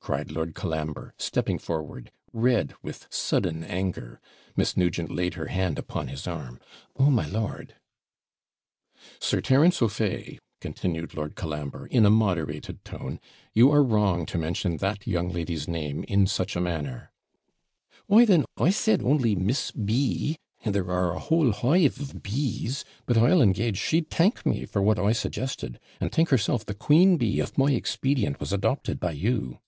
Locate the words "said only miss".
18.70-19.70